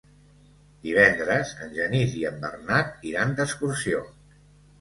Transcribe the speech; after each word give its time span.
Divendres 0.85 1.51
en 1.65 1.75
Genís 1.75 2.17
i 2.21 2.25
en 2.31 2.41
Bernat 2.47 3.07
iran 3.13 3.37
d'excursió. 3.41 4.01